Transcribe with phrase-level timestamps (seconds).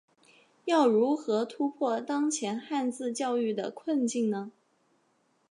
[0.65, 4.51] 要如何突破当前汉字教育的困境呢？